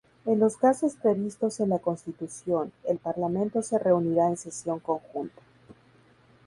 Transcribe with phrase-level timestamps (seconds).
[0.25, 5.43] En los casos previstos en la Constitución, el Parlamento se reunirá en sesión conjunta.